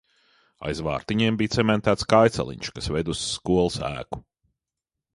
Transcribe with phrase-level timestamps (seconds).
[0.69, 4.25] Aiz vārtiņiem bija cementēts kājceliņš, kas veda uz skolas ēku.